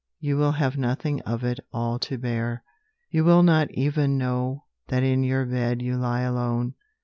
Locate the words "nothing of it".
0.79-1.59